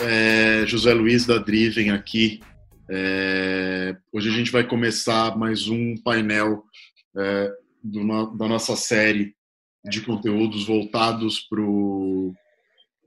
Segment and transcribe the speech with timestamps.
[0.00, 2.40] É, José Luiz da Driven aqui.
[2.90, 6.64] É, hoje a gente vai começar mais um painel
[7.16, 7.52] é,
[7.82, 9.34] da nossa série
[9.84, 11.62] de conteúdos voltados para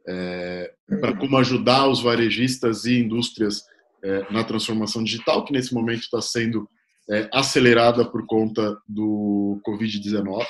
[0.08, 0.74] é,
[1.20, 3.64] como ajudar os varejistas e indústrias
[4.04, 6.70] é, na transformação digital, que nesse momento está sendo
[7.10, 10.46] é, acelerada por conta do Covid-19.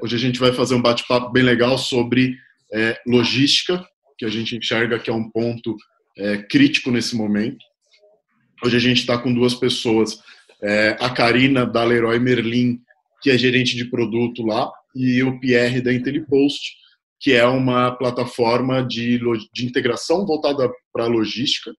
[0.00, 2.36] hoje a gente vai fazer um bate-papo bem legal sobre
[3.06, 3.84] logística
[4.22, 5.76] que a gente enxerga que é um ponto
[6.16, 7.58] é, crítico nesse momento.
[8.64, 10.16] Hoje a gente está com duas pessoas,
[10.62, 12.80] é, a Karina da Leroy Merlin,
[13.20, 16.70] que é gerente de produto lá, e o Pierre da IntelliPost,
[17.20, 19.18] que é uma plataforma de,
[19.52, 21.72] de integração voltada para a logística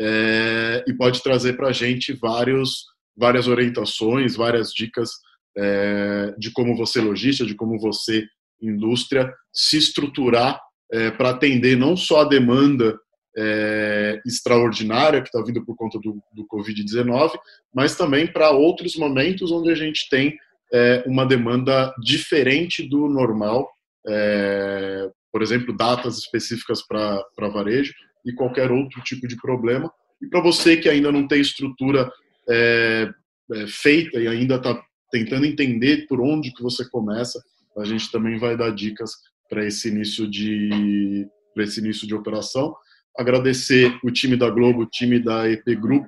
[0.00, 5.10] é, e pode trazer para a gente vários, várias orientações, várias dicas
[5.56, 8.26] é, de como você logística, de como você
[8.60, 10.60] indústria se estruturar
[10.92, 12.98] é, para atender não só a demanda
[13.36, 17.32] é, extraordinária que está vindo por conta do, do Covid-19,
[17.74, 20.36] mas também para outros momentos onde a gente tem
[20.72, 23.68] é, uma demanda diferente do normal,
[24.06, 27.92] é, por exemplo, datas específicas para varejo
[28.24, 29.90] e qualquer outro tipo de problema.
[30.22, 32.10] E para você que ainda não tem estrutura
[32.48, 33.10] é,
[33.52, 37.42] é, feita e ainda está tentando entender por onde que você começa,
[37.78, 39.12] a gente também vai dar dicas
[39.54, 42.74] para esse início de para esse início de operação.
[43.16, 46.04] Agradecer o time da Globo, o time da EP Group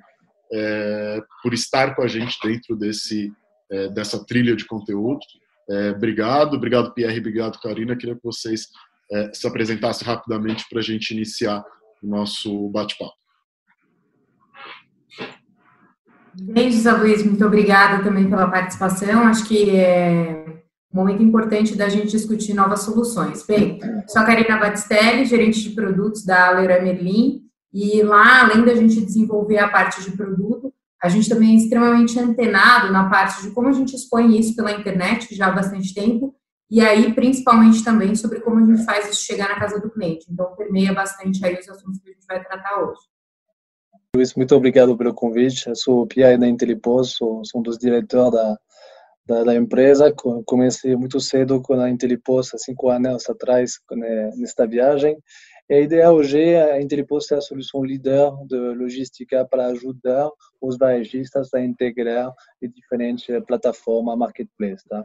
[0.52, 3.32] é, por estar com a gente dentro desse
[3.70, 5.20] é, dessa trilha de conteúdo.
[5.70, 7.96] É, obrigado, obrigado Pierre, obrigado Karina.
[7.96, 8.66] Queria que vocês
[9.12, 11.64] é, se apresentassem rapidamente para a gente iniciar
[12.02, 13.14] o nosso bate-papo.
[16.34, 19.22] Bem, José Luiz, muito obrigada também pela participação.
[19.22, 23.44] Acho que é momento importante da gente discutir novas soluções.
[23.46, 27.42] Bem, sou a Karina Batistelli, gerente de produtos da Leroy Merlin,
[27.72, 32.18] e lá, além da gente desenvolver a parte de produto, a gente também é extremamente
[32.18, 36.34] antenado na parte de como a gente expõe isso pela internet já há bastante tempo,
[36.70, 40.26] e aí, principalmente também sobre como a gente faz isso chegar na casa do cliente.
[40.28, 43.00] Então, permeia bastante aí os assuntos que a gente vai tratar hoje.
[44.16, 45.68] Luiz, muito obrigado pelo convite.
[45.68, 48.58] Eu sou o Pierre da Intelipos, sou, sou um dos diretores da,
[49.26, 50.12] da, da, empresa.
[50.44, 55.18] Comecei muito cedo com a Intelipost, há cinco anos atrás, né, nesta viagem.
[55.68, 60.78] E a ideia hoje, a Intelipost é a solução líder de logística para ajudar os
[60.78, 62.32] varejistas a integrar
[62.62, 64.88] diferentes plataformas marketplace.
[64.88, 65.04] Tá?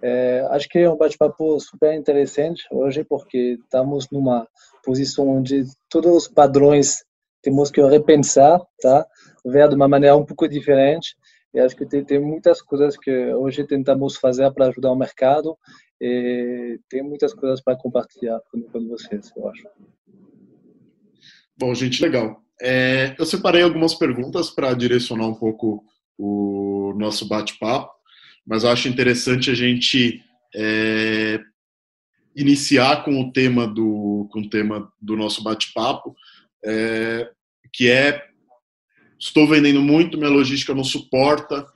[0.00, 4.48] É, acho que é um bate-papo super interessante hoje, porque estamos numa
[4.82, 7.04] posição onde todos os padrões
[7.42, 9.06] temos que repensar, tá?
[9.44, 11.14] ver de uma maneira um pouco diferente
[11.52, 15.56] e acho que tem, tem muitas coisas que hoje tentamos fazer para ajudar o mercado
[16.00, 19.66] e tem muitas coisas para compartilhar com, com vocês, eu acho.
[21.58, 22.42] Bom, gente, legal.
[22.60, 25.84] É, eu separei algumas perguntas para direcionar um pouco
[26.16, 27.92] o nosso bate-papo,
[28.46, 30.22] mas eu acho interessante a gente
[30.54, 31.40] é,
[32.34, 36.14] iniciar com o tema do, com o tema do nosso bate-papo,
[36.64, 37.30] é,
[37.72, 38.29] que é
[39.20, 41.66] estou vendendo muito, minha logística não suporta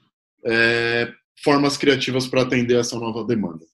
[0.45, 1.13] é,
[1.43, 3.65] formas criativas para atender essa nova demanda.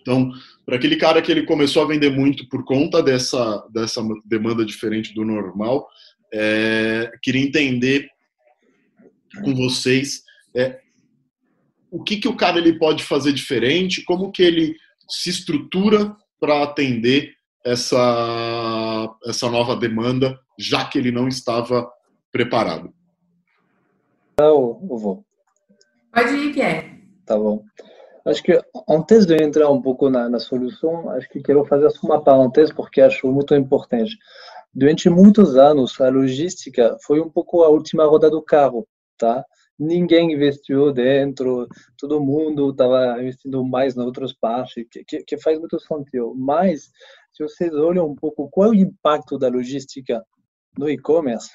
[0.00, 0.32] Então,
[0.64, 5.14] para aquele cara que ele começou a vender muito por conta dessa, dessa demanda diferente
[5.14, 5.88] do normal,
[6.32, 8.08] é, queria entender
[9.42, 10.22] com vocês
[10.54, 10.80] é,
[11.90, 14.76] o que, que o cara ele pode fazer diferente, como que ele
[15.08, 17.34] se estrutura para atender
[17.64, 21.88] essa, essa nova demanda, já que ele não estava
[22.30, 22.92] preparado.
[24.38, 25.24] Eu, eu vou.
[26.12, 27.02] Pode ir, Pierre.
[27.24, 27.64] Tá bom.
[28.26, 32.22] Acho que antes de entrar um pouco na, na solução, acho que quero fazer uma
[32.22, 34.16] parêntese porque acho muito importante.
[34.74, 38.86] Durante muitos anos, a logística foi um pouco a última roda do carro,
[39.16, 39.42] tá?
[39.78, 41.66] Ninguém investiu dentro,
[41.98, 46.34] todo mundo estava investindo mais em outras partes, que, que, que faz muito sentido.
[46.36, 46.90] Mas,
[47.32, 50.22] se vocês olham um pouco qual é o impacto da logística
[50.76, 51.50] no e-commerce,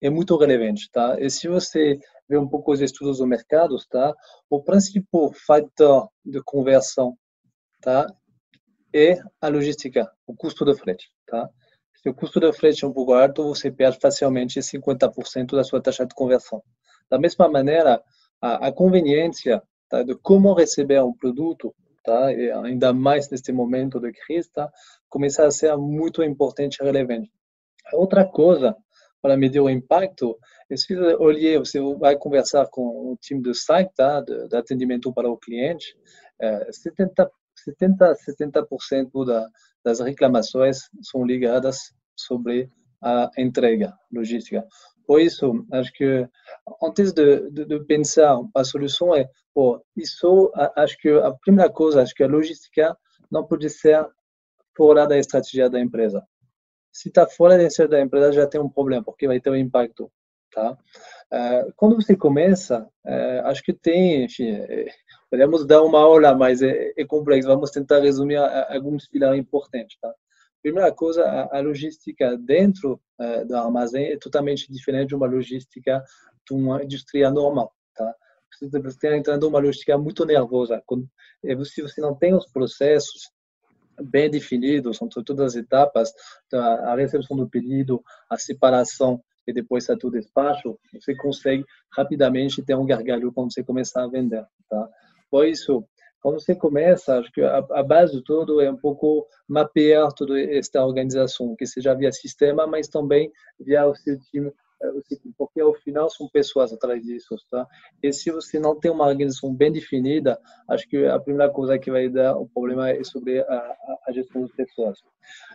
[0.00, 1.16] é muito relevante, tá?
[1.20, 1.98] E se você
[2.28, 4.14] vê um pouco os estudos do mercado, tá?
[4.50, 7.16] O principal fator de conversão,
[7.80, 8.06] tá?
[8.94, 11.48] É a logística, o custo de frete, tá?
[12.02, 15.80] Se o custo de frete é um pouco alto, você perde facilmente 50% da sua
[15.80, 16.62] taxa de conversão.
[17.10, 18.02] Da mesma maneira,
[18.40, 23.98] a, a conveniência tá, de como receber um produto, tá, e ainda mais neste momento
[24.00, 24.70] de crise, tá,
[25.08, 27.30] começa a ser muito importante e relevante.
[27.92, 28.76] Outra coisa
[29.22, 30.38] para medir o impacto,
[30.70, 35.12] é se olhar, você vai conversar com o time do site, tá, de, de atendimento
[35.12, 35.96] para o cliente,
[36.40, 37.30] é, 70
[37.64, 39.48] 70 70% da,
[39.84, 42.70] das reclamações são ligadas sobre
[43.02, 44.66] a entrega logística.
[45.06, 46.28] Por isso, acho que
[46.82, 49.28] antes de, de, de pensar a solução é,
[49.96, 52.96] isso, acho que a primeira coisa, acho que a logística
[53.30, 54.06] não pode ser
[54.76, 56.22] fora da estratégia da empresa.
[56.96, 60.10] Se está fora da empresa, já tem um problema, porque vai ter um impacto,
[60.50, 60.78] tá?
[61.30, 64.86] Eh, quando você começa, eh, acho que tem, enfim, eh,
[65.30, 67.48] podemos dar uma aula, mas é, é complexo.
[67.48, 70.10] Vamos tentar resumir alguns pilares importantes, tá?
[70.62, 71.22] Primeira coisa,
[71.52, 72.98] a, logística dentro
[73.46, 76.02] do armazém é totalmente diferente de uma logística
[76.48, 78.14] de uma indústria normal, tá?
[78.58, 80.82] Você está entrando numa logística muito nervosa.
[81.64, 83.30] Se você não tem os processos
[84.02, 86.12] bem definidos entre todas as etapas,
[86.52, 92.74] a recepção do pedido, a separação e depois a tudo despacho, você consegue rapidamente ter
[92.74, 94.88] um gargalho quando você começar a vender, tá?
[95.30, 95.84] Por isso,
[96.20, 100.40] quando você começa, acho que a, a base de tudo é um pouco mapear toda
[100.40, 104.52] esta organização, que seja via sistema, mas também via o seu time,
[104.82, 104.90] eh,
[105.38, 107.64] porque ao final são pessoas atrás disso, tá?
[108.02, 110.36] E se você não tem uma organização bem definida,
[110.68, 114.42] acho que a primeira coisa que vai dar o problema é sobre a, a gestão
[114.42, 114.98] das pessoas.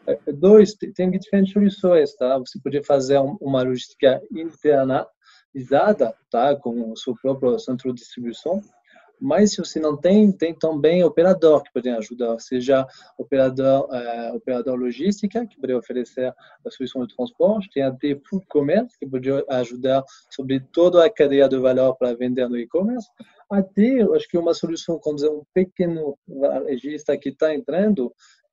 [0.08, 2.38] Eh, dois, tem diferentes soluções, tá?
[2.40, 6.56] Você pode fazer uma logística internalizada, tá?
[6.56, 8.62] Com o seu próprio centro de distribuição,
[9.22, 12.88] mas se você não tem, tem também operador que podem ajudar, seja
[13.20, 16.34] operador, uh, operador logística, que pode oferecer
[16.66, 21.48] a solução de transporte, tem até food commerce, que pode ajudar sobre toda a cadeia
[21.48, 23.08] de valor para vender no e-commerce,
[23.52, 28.12] até, acho que uma solução, quando é um pequeno varejista que está entrando,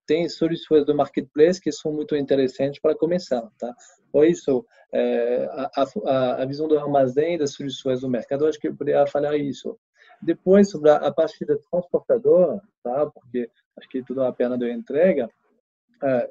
[0.08, 3.72] tem soluções do marketplace que são muito interessantes para começar, tá?
[4.10, 8.68] Por isso, é, a, a, a, visão do armazém das soluções do mercado, acho que
[8.68, 9.78] eu poderia falar isso.
[10.22, 13.06] Depois, sobre a, a parte da transportadora, tá?
[13.10, 15.28] porque acho que tudo é a pena de entrega,
[16.02, 16.30] é,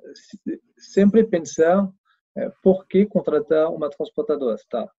[0.77, 1.87] sempre pensar
[2.35, 4.89] é, por que contratar uma transportadora, tá?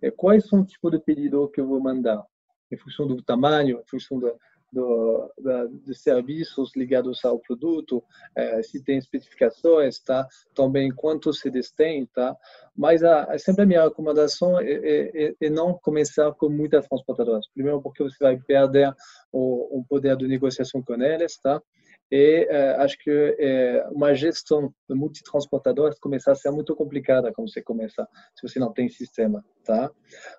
[0.00, 2.24] É, quais são os tipos de pedido que eu vou mandar?
[2.72, 4.32] Em função do tamanho, em função da,
[4.74, 8.02] do, da, de serviços ligados ao produto,
[8.34, 10.26] é, se tem especificações, tá?
[10.54, 12.36] Também quantos CDs tem, tá?
[12.76, 17.46] Mas a, sempre a minha recomendação é, é, é, é, não começar com muitas transportadoras.
[17.54, 18.92] Primeiro porque você vai perder
[19.32, 21.62] o, o poder de negociação com eles, tá?
[22.10, 27.50] E é, acho que é, uma gestão de multitransportadoras começa a ser muito complicada quando
[27.50, 28.06] você começa,
[28.36, 29.90] se você não tem sistema, tá?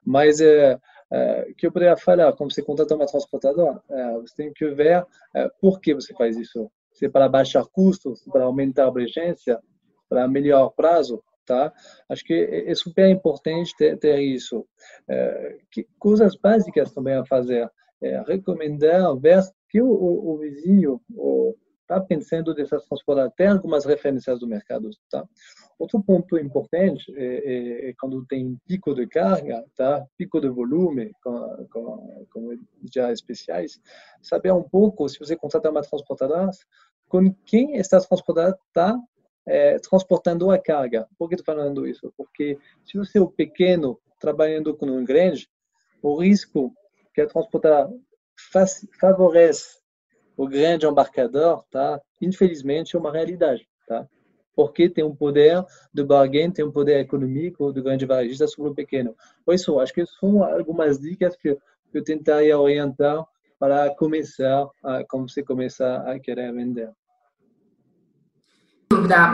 [0.05, 0.77] Mas é,
[1.11, 5.05] é, que eu poderia falar, como você contrata uma transportadora, é, você tem que ver
[5.35, 6.69] é, por que você faz isso.
[6.91, 9.59] Se é para baixar custos, para aumentar a abrangência,
[10.09, 11.71] para melhorar o prazo, tá?
[12.09, 14.65] Acho que é, é super importante ter, ter isso.
[15.07, 17.69] É, que, coisas básicas também a fazer.
[18.01, 21.55] É, recomendar, ver que o, o, o vizinho, o,
[21.87, 25.23] tá pensando dessas transportadoras, tem algumas referências do mercado, tá?
[25.77, 30.05] Outro ponto importante é, é, é, quando tem pico de carga, tá?
[30.17, 32.59] Pico de volume, com, com, com
[32.93, 33.79] já especiais,
[34.21, 36.49] saber um pouco se você contrata uma transportadora,
[37.07, 38.97] com quem essa transportadora está
[39.45, 41.07] é, transportando a carga.
[41.17, 42.11] Por que estou falando isso?
[42.17, 45.47] Porque se você é o pequeno trabalhando com um grande,
[46.01, 46.73] o risco
[47.13, 47.89] que a transportadora
[48.99, 49.84] favorece
[50.37, 51.99] o grande embarcador, tá?
[52.21, 54.05] Infelizmente é uma realidade, tá?
[54.55, 55.63] Porque tem um poder
[55.93, 59.15] de bargain, tem um poder econômico do grande varejista sobre o pequeno.
[59.45, 61.57] Por isso, acho que são algumas dicas que
[61.93, 63.25] eu tentaria orientar
[63.59, 66.89] para começar, a, como você começar a querer vender.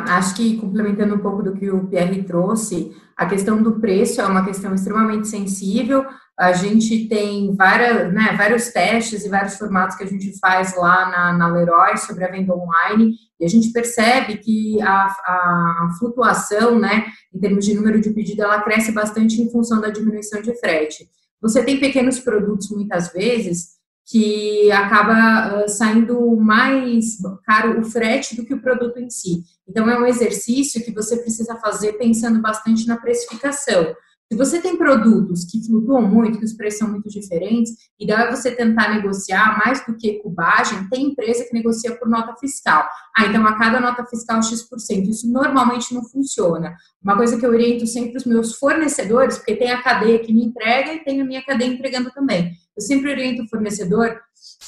[0.08, 4.25] Acho que complementando um pouco do que o Pierre trouxe, a questão do preço é
[4.25, 6.05] uma questão extremamente sensível.
[6.41, 11.07] A gente tem várias, né, vários testes e vários formatos que a gente faz lá
[11.07, 15.89] na, na Leroy sobre a venda online e a gente percebe que a, a, a
[16.00, 20.41] flutuação, né, em termos de número de pedido, ela cresce bastante em função da diminuição
[20.41, 21.07] de frete.
[21.39, 28.55] Você tem pequenos produtos muitas vezes que acaba saindo mais caro o frete do que
[28.55, 29.43] o produto em si.
[29.69, 33.93] Então é um exercício que você precisa fazer pensando bastante na precificação
[34.31, 38.31] Se você tem produtos que flutuam muito, que os preços são muito diferentes, e dá
[38.31, 42.88] você tentar negociar mais do que cubagem, tem empresa que negocia por nota fiscal.
[43.13, 45.09] Ah, então a cada nota fiscal X%.
[45.09, 46.73] Isso normalmente não funciona.
[47.03, 50.45] Uma coisa que eu oriento sempre os meus fornecedores, porque tem a cadeia que me
[50.45, 52.53] entrega e tem a minha cadeia entregando também.
[52.73, 54.17] Eu sempre oriento o fornecedor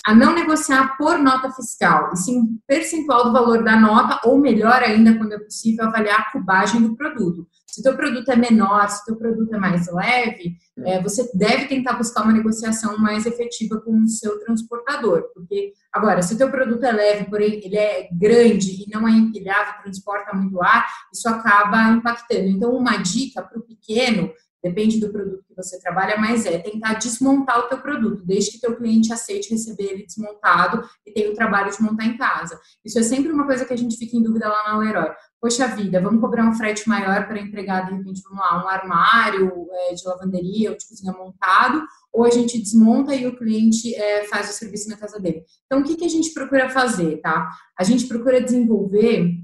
[0.05, 4.83] a não negociar por nota fiscal, e sim percentual do valor da nota, ou melhor
[4.83, 7.47] ainda, quando é possível, avaliar a cubagem do produto.
[7.73, 11.27] Se o teu produto é menor, se o teu produto é mais leve, é, você
[11.33, 16.37] deve tentar buscar uma negociação mais efetiva com o seu transportador, porque agora, se o
[16.37, 20.85] teu produto é leve, porém ele é grande e não é empilhável, transporta muito ar,
[21.11, 22.45] isso acaba impactando.
[22.47, 24.31] Então, uma dica para o pequeno
[24.63, 28.61] depende do produto que você trabalha, mas é tentar desmontar o teu produto, desde que
[28.61, 32.57] teu cliente aceite receber ele desmontado e tenha o trabalho de montar em casa.
[32.83, 35.11] Isso é sempre uma coisa que a gente fica em dúvida lá na Leroy.
[35.41, 39.67] Poxa vida, vamos cobrar um frete maior para entregar, de repente, vamos lá, um armário
[39.73, 44.23] é, de lavanderia ou de cozinha montado, ou a gente desmonta e o cliente é,
[44.23, 45.43] faz o serviço na casa dele.
[45.65, 47.49] Então, o que, que a gente procura fazer, tá?
[47.77, 49.42] A gente procura desenvolver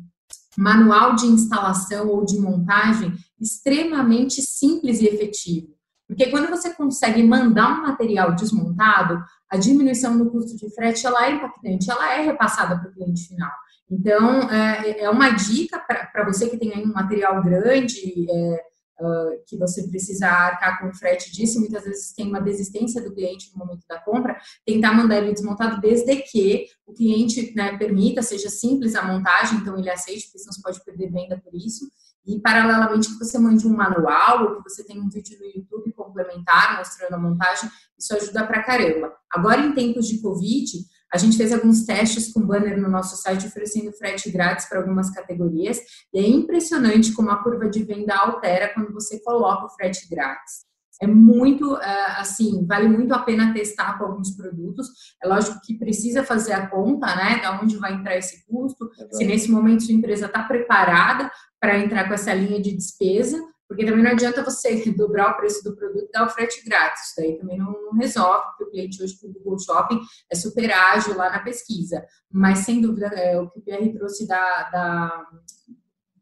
[0.59, 5.67] manual de instalação ou de montagem extremamente simples e efetivo.
[6.05, 11.27] Porque quando você consegue mandar um material desmontado, a diminuição no custo de frete ela
[11.27, 13.51] é impactante, ela é repassada para o cliente final.
[13.89, 18.63] Então, é, é uma dica para você que tem aí um material grande, é,
[18.99, 23.13] uh, que você precisa arcar com o frete disso, muitas vezes tem uma desistência do
[23.13, 28.21] cliente no momento da compra, tentar mandar ele desmontado desde que o cliente né, permita,
[28.21, 31.89] seja simples a montagem, então ele aceite, porque senão você pode perder venda por isso.
[32.25, 35.93] E, paralelamente, que você mande um manual ou que você tenha um vídeo no YouTube
[35.93, 39.11] complementar mostrando a montagem, isso ajuda pra caramba.
[39.31, 40.69] Agora, em tempos de Covid,
[41.13, 45.09] a gente fez alguns testes com banner no nosso site oferecendo frete grátis para algumas
[45.09, 45.79] categorias
[46.13, 50.69] e é impressionante como a curva de venda altera quando você coloca o frete grátis.
[51.01, 54.89] É muito, é, assim, vale muito a pena testar com alguns produtos.
[55.23, 59.15] É lógico que precisa fazer a conta, né, da onde vai entrar esse custo, é
[59.15, 63.85] se nesse momento sua empresa está preparada para entrar com essa linha de despesa, porque
[63.85, 67.03] também não adianta você dobrar o preço do produto e dar o frete grátis.
[67.03, 70.71] Isso daí também não, resolve, porque o cliente hoje com o Google Shopping é super
[70.71, 72.03] ágil lá na pesquisa.
[72.31, 75.27] Mas, sem dúvida, é, o que o PR trouxe da, da,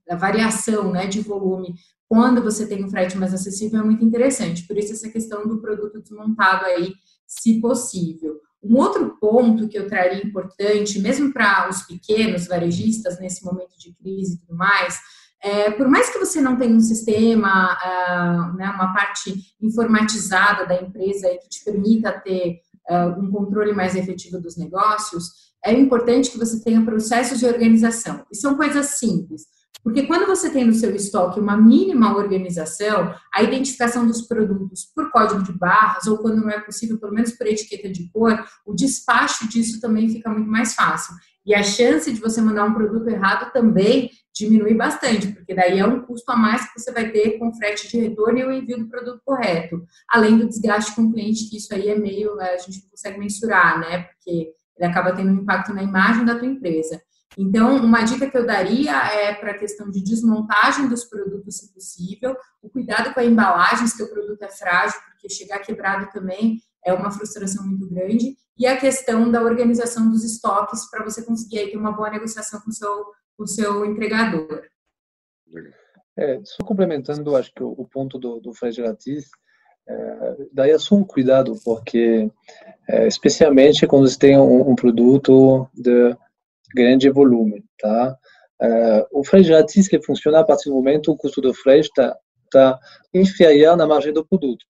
[0.08, 1.74] da variação né, de volume
[2.10, 4.68] quando você tem um frete mais acessível é muito interessante.
[4.68, 6.94] Por isso, essa questão do produto desmontado aí,
[7.26, 8.42] se possível.
[8.62, 13.94] Um outro ponto que eu traria importante, mesmo para os pequenos varejistas nesse momento de
[13.94, 15.00] crise e tudo mais,
[15.42, 20.82] é, por mais que você não tenha um sistema, uh, né, uma parte informatizada da
[20.82, 26.38] empresa que te permita ter uh, um controle mais efetivo dos negócios, é importante que
[26.38, 28.26] você tenha processos de organização.
[28.32, 29.44] E são coisas simples.
[29.84, 35.10] Porque quando você tem no seu estoque uma mínima organização, a identificação dos produtos por
[35.12, 38.74] código de barras, ou quando não é possível, pelo menos por etiqueta de cor, o
[38.74, 41.16] despacho disso também fica muito mais fácil.
[41.48, 45.86] E a chance de você mandar um produto errado também diminui bastante, porque daí é
[45.86, 48.78] um custo a mais que você vai ter com frete de retorno e o envio
[48.78, 49.82] do produto correto.
[50.10, 53.18] Além do desgaste com o cliente, que isso aí é meio, a gente não consegue
[53.18, 54.00] mensurar, né?
[54.04, 57.02] Porque ele acaba tendo um impacto na imagem da tua empresa.
[57.38, 61.74] Então, uma dica que eu daria é para a questão de desmontagem dos produtos, se
[61.74, 66.60] possível, o cuidado com a embalagem, se o produto é frágil, porque chegar quebrado também
[66.84, 71.60] é uma frustração muito grande, e a questão da organização dos estoques para você conseguir
[71.60, 73.06] aí ter uma boa negociação com o seu
[73.38, 74.64] o seu entregador.
[76.18, 79.30] É, só complementando, acho que o, o ponto do, do frete grátis,
[79.88, 82.30] é, daí é só um cuidado, porque
[82.90, 86.18] é, especialmente quando você tem um, um, produto de
[86.76, 88.18] grande volume, tá?
[88.60, 92.18] É, o frete grátis ele funciona a partir do momento o custo do frete está
[92.50, 92.80] tá
[93.14, 94.66] inferior na margem do produto,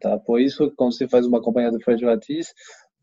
[0.00, 0.18] tá?
[0.18, 2.54] Por isso, quando você faz uma campanha de frete grátis,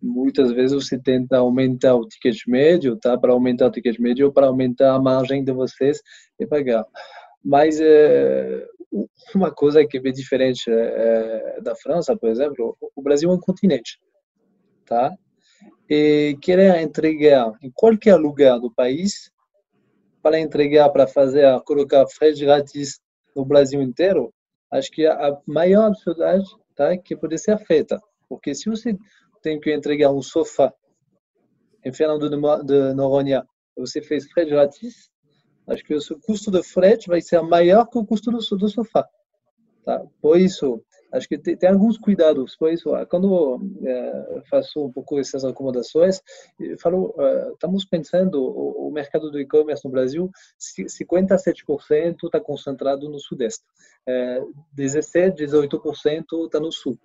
[0.03, 3.17] muitas vezes você tenta aumentar o ticket médio, tá?
[3.17, 6.01] Para aumentar o ticket médio, para aumentar a margem de vocês
[6.37, 6.85] e pagar.
[7.43, 8.67] Mas é,
[9.33, 13.39] uma coisa que é bem diferente é, da França, por exemplo, o Brasil é um
[13.39, 13.97] continente,
[14.85, 15.15] tá?
[15.89, 19.31] E querer entregar em qualquer lugar do país,
[20.21, 22.99] para entregar, para fazer, colocar frete grátis
[23.35, 24.33] no Brasil inteiro,
[24.71, 26.45] acho que a maior dificuldade
[26.75, 28.01] tá, que pode ser feita.
[28.29, 28.97] Porque se você
[29.43, 30.73] tenho que entregar um sofá
[31.85, 33.45] em Fernando de Noronha,
[33.77, 35.09] você fez frete grátis,
[35.67, 39.07] acho que o custo do frete vai ser maior que o custo do, do sofá.
[39.83, 40.01] Tá?
[40.21, 40.81] Por isso,
[41.11, 42.55] acho que tem, tem, alguns cuidados.
[42.55, 46.21] Por isso, quando é, faço um pouco essas recomendações,
[46.79, 53.19] falo, é, estamos pensando, o, o mercado do e-commerce no Brasil, 57% está concentrado no
[53.19, 53.65] Sudeste,
[54.07, 54.39] é,
[54.77, 56.97] 17%, 18% está no Sul.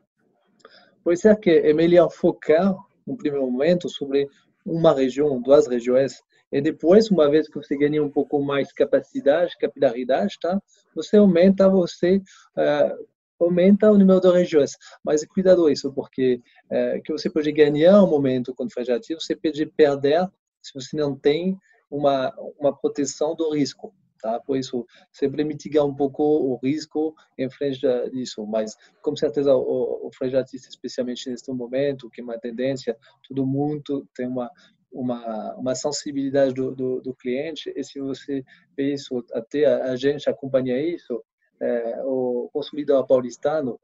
[1.09, 4.29] Por isso é que é melhor focar, no primeiro momento, sobre
[4.62, 6.21] uma região, duas regiões,
[6.53, 10.61] e depois, uma vez que você ganha um pouco mais capacidade, capilaridade, tá?
[10.95, 13.09] Você aumenta, você uh,
[13.41, 14.73] aumenta o número de regiões.
[15.03, 19.35] Mas cuidado isso, porque uh, que você pode ganhar um momento quando faz ativo, você
[19.35, 20.29] pode perder
[20.61, 21.57] se você não tem
[21.91, 23.95] uma uma proteção do risco.
[24.20, 24.40] Tá?
[24.40, 28.46] Por isso, sempre mitigar um pouco o risco em frente disso.
[28.46, 32.96] Mas, com certeza, o, o fragilista, especialmente neste momento, que é uma tendência,
[33.28, 34.50] todo mundo tem uma
[34.90, 38.42] uma, uma sensibilidade do, do, do, cliente e se você
[38.75, 41.22] vê isso, até a, a gente acompanha isso,
[41.60, 43.78] é, o consumidor paulistano,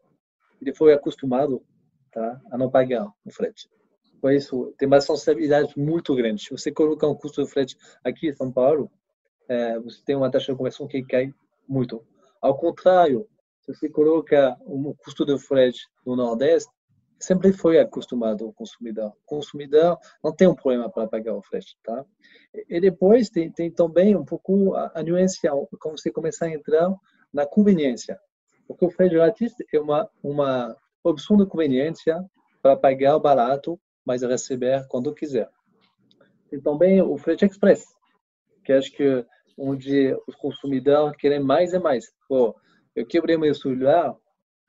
[0.61, 1.63] ele foi acostumado
[2.11, 3.69] tá, a não pagar o frete.
[4.21, 6.43] Por isso, tem uma sensibilidade muito grande.
[6.43, 8.91] Se você colocar um custo de frete aqui em São Paulo,
[9.83, 11.33] você tem uma taxa de conversão que cai
[11.69, 12.05] muito.
[12.41, 13.27] Ao contrário,
[13.61, 16.71] se você coloca um custo de frete no Nordeste,
[17.19, 19.11] sempre foi acostumado o consumidor.
[19.11, 22.05] O consumidor não tem um problema para pagar o frete, tá?
[22.69, 25.41] E depois tem, tem também um pouco a, a nuance,
[25.81, 26.95] quando você começar a entrar
[27.33, 28.19] na conveniência.
[28.69, 32.23] Porque o frete grátis é uma, uma opção de conveniência
[32.63, 35.49] para pagar barato, mas receber quando quiser.
[36.51, 37.85] Tem também o frete express,
[38.65, 39.25] que acho que
[39.57, 42.13] onde os consumidores querem mais e mais.
[42.29, 42.55] Pô,
[42.95, 44.15] eu quebrei meu celular,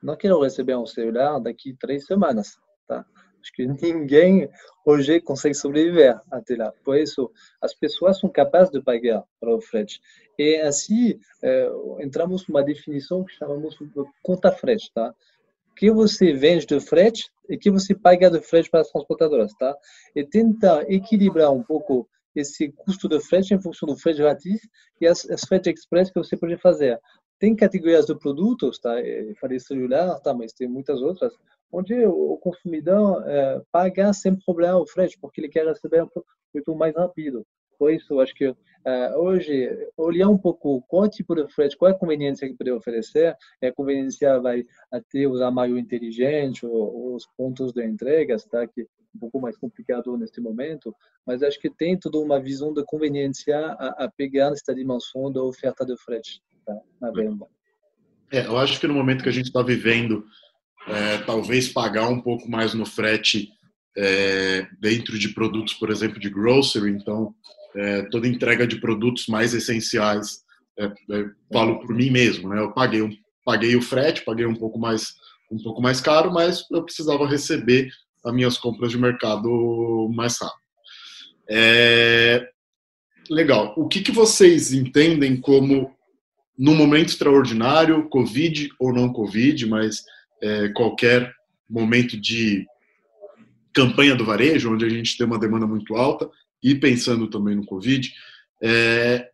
[0.01, 3.05] não quero receber um celular daqui três semanas, tá?
[3.41, 4.49] Acho que ninguém
[4.83, 6.73] hoje consegue sobreviver até lá.
[6.83, 10.01] Por isso, as pessoas são capazes de pagar para o frete.
[10.37, 15.13] E assim, é, entramos numa definição que chamamos de conta frete, tá?
[15.75, 19.75] que você vende de frete e que você paga de frete para as transportadoras, tá?
[20.15, 24.61] E tentar equilibrar um pouco esse custo de frete em função do frete grátis
[24.99, 26.99] e as, as frete express que você pode fazer
[27.39, 28.99] tem categorias de produtos, tá?
[29.01, 30.33] Eu falei celular, tá?
[30.33, 31.33] Mas tem muitas outras,
[31.71, 36.07] onde o consumidor é, paga sem problema o frete, porque ele quer receber
[36.53, 37.45] produto mais rápido.
[37.77, 38.55] Por isso, acho que uh,
[39.17, 43.35] hoje, olhar um pouco qual tipo de frete, qual é a conveniência que pode oferecer,
[43.61, 48.65] a conveniência vai até usar mais inteligente, ou, os pontos de entregas, tá?
[48.65, 50.93] que é um pouco mais complicado neste momento,
[51.25, 55.41] mas acho que tem toda uma visão de conveniência a, a pegar nesta dimensão da
[55.41, 56.75] oferta de frete tá?
[57.01, 57.45] na venda.
[58.31, 60.25] É, eu acho que no momento que a gente está vivendo,
[60.87, 63.49] é, talvez pagar um pouco mais no frete
[63.97, 67.33] é, dentro de produtos, por exemplo, de grocery, então
[67.75, 70.43] é, toda entrega de produtos mais essenciais,
[70.77, 72.59] é, é, falo por mim mesmo, né?
[72.59, 73.01] Eu paguei,
[73.45, 75.13] paguei o frete, paguei um pouco mais
[75.51, 77.89] um pouco mais caro, mas eu precisava receber
[78.25, 80.65] as minhas compras de mercado mais rápido.
[81.49, 82.49] É,
[83.29, 83.73] legal.
[83.77, 85.95] O que, que vocês entendem como
[86.57, 90.03] no momento extraordinário, Covid ou não Covid, mas
[90.41, 91.33] é, qualquer
[91.69, 92.65] momento de
[93.73, 96.29] campanha do varejo, onde a gente tem uma demanda muito alta,
[96.63, 98.11] e pensando também no Covid,
[98.63, 99.29] é,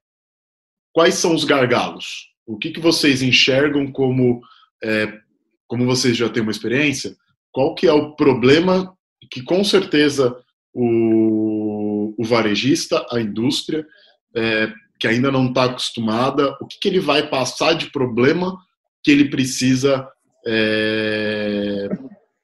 [0.91, 2.31] quais são os gargalos?
[2.45, 4.41] O que, que vocês enxergam como,
[4.83, 5.19] é,
[5.67, 7.15] como vocês já têm uma experiência,
[7.51, 8.95] qual que é o problema
[9.29, 10.35] que com certeza
[10.73, 13.85] o, o varejista, a indústria,
[14.35, 18.57] é, que ainda não está acostumada, o que, que ele vai passar de problema
[19.03, 20.07] que ele precisa
[20.45, 21.89] é,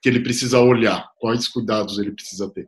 [0.01, 2.67] que ele precisa olhar, quais cuidados ele precisa ter?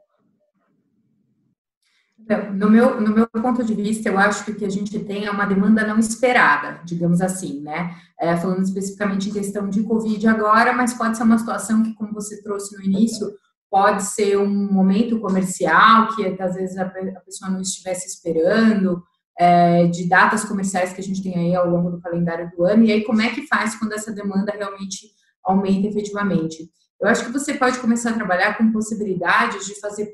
[2.29, 4.99] Então, no meu, no meu ponto de vista, eu acho que o que a gente
[4.99, 7.95] tem é uma demanda não esperada, digamos assim, né?
[8.19, 12.13] É, falando especificamente em questão de Covid agora, mas pode ser uma situação que, como
[12.13, 13.27] você trouxe no início,
[13.67, 16.85] pode ser um momento comercial que às vezes a,
[17.25, 19.01] pessoa não estivesse esperando,
[19.39, 22.83] é, de datas comerciais que a gente tem aí ao longo do calendário do ano,
[22.83, 25.07] e aí como é que faz quando essa demanda realmente
[25.43, 26.69] aumenta efetivamente.
[27.01, 30.13] Eu acho que você pode começar a trabalhar com possibilidades de fazer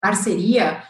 [0.00, 0.82] parceria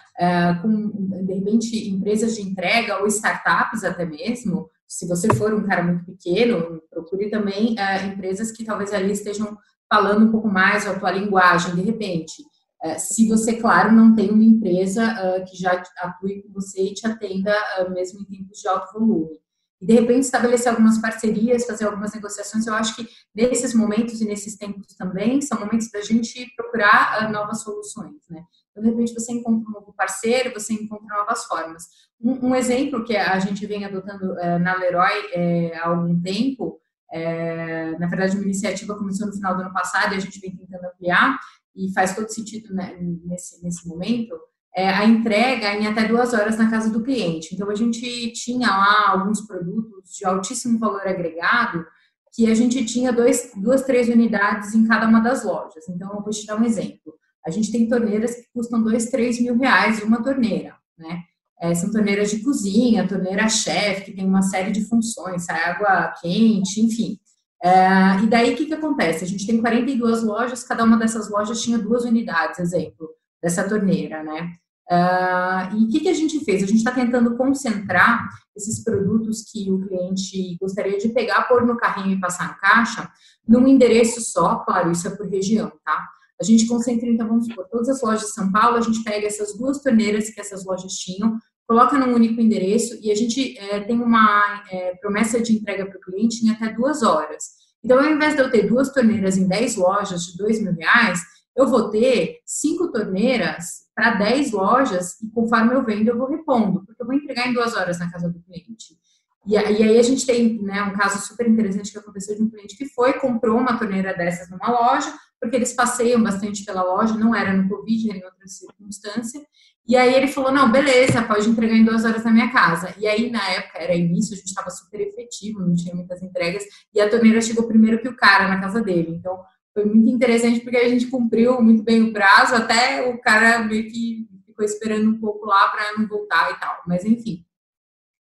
[0.62, 0.90] com,
[1.24, 4.70] de repente, empresas de entrega ou startups até mesmo.
[4.87, 9.57] Se você for um cara muito pequeno, procure também é, empresas que talvez ali estejam
[9.92, 12.44] falando um pouco mais a tua linguagem, de repente.
[12.83, 17.07] É, se você, claro, não tem uma empresa que já atue com você e te
[17.07, 17.55] atenda
[17.90, 19.40] mesmo em tempos de alto volume.
[19.81, 24.24] E, de repente, estabelecer algumas parcerias, fazer algumas negociações, eu acho que nesses momentos e
[24.24, 28.44] nesses tempos também são momentos da gente procurar novas soluções, né?
[28.75, 31.85] Então, de repente, você encontra um novo parceiro, você encontra novas formas.
[32.21, 36.81] Um, um exemplo que a gente vem adotando na Leroy é, há algum tempo
[37.15, 40.57] é, na verdade, uma iniciativa começou no final do ano passado e a gente vem
[40.57, 41.39] tentando ampliar,
[41.77, 44.35] e faz todo sentido né, nesse, nesse momento,
[44.77, 47.55] é, a entrega em até duas horas na casa do cliente.
[47.55, 51.87] Então, a gente tinha lá alguns produtos de altíssimo valor agregado
[52.33, 55.89] que a gente tinha dois, duas, três unidades em cada uma das lojas.
[55.89, 57.15] Então, eu vou te dar um exemplo.
[57.46, 61.22] A gente tem torneiras que custam dois, três mil reais uma torneira, né?
[61.61, 66.80] É, são torneiras de cozinha, torneira chef, que tem uma série de funções, água quente,
[66.80, 67.18] enfim.
[67.62, 69.24] É, e daí, o que, que acontece?
[69.24, 73.09] A gente tem 42 lojas, cada uma dessas lojas tinha duas unidades, exemplo,
[73.42, 74.52] dessa torneira, né?
[74.90, 76.62] Uh, e o que, que a gente fez?
[76.62, 81.76] A gente está tentando concentrar esses produtos que o cliente gostaria de pegar, pôr no
[81.76, 83.11] carrinho e passar no caixa,
[83.48, 86.07] num endereço só, claro, isso é por região, tá?
[86.40, 89.27] A gente concentra, então, vamos supor, todas as lojas de São Paulo, a gente pega
[89.27, 93.81] essas duas torneiras que essas lojas tinham, coloca num único endereço e a gente é,
[93.81, 97.64] tem uma é, promessa de entrega para o cliente em até duas horas.
[97.83, 101.20] Então, ao invés de eu ter duas torneiras em 10 lojas de dois mil reais,
[101.57, 106.85] eu vou ter cinco torneiras para 10 lojas e conforme eu vendo, eu vou repondo,
[106.85, 108.99] porque eu vou entregar em duas horas na casa do cliente.
[109.47, 112.77] E, aí a gente tem né, um caso super interessante que aconteceu de um cliente
[112.77, 115.12] que foi, comprou uma torneira dessas numa loja,
[115.44, 119.40] porque eles passeiam bastante pela loja, não era no Covid, era em outra circunstância.
[119.87, 122.94] E aí ele falou, não, beleza, pode entregar em duas horas na minha casa.
[122.98, 126.64] E aí, na época, era início, a gente estava super efetivo, não tinha muitas entregas,
[126.94, 129.11] e a torneira chegou primeiro que o cara na casa dele.
[129.11, 129.38] Então,
[129.74, 133.90] foi muito interessante porque a gente cumpriu muito bem o prazo, até o cara meio
[133.90, 136.80] que ficou esperando um pouco lá para não voltar e tal.
[136.87, 137.44] Mas enfim.